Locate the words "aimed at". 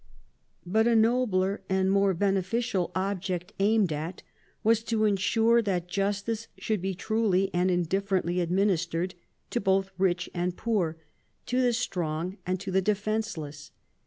3.59-4.23